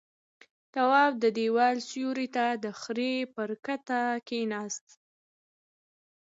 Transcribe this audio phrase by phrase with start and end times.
[0.73, 4.87] تواب د دېوال سيوري ته د خرې پر کته کېناست.